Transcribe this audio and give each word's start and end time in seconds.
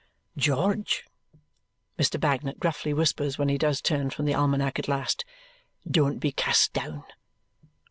"George," 0.35 1.05
Mr. 1.99 2.19
Bagnet 2.19 2.59
gruffly 2.59 2.91
whispers 2.91 3.37
when 3.37 3.49
he 3.49 3.59
does 3.59 3.83
turn 3.83 4.09
from 4.09 4.25
the 4.25 4.33
almanac 4.33 4.79
at 4.79 4.87
last. 4.87 5.23
"Don't 5.87 6.17
be 6.17 6.31
cast 6.31 6.73
down! 6.73 7.03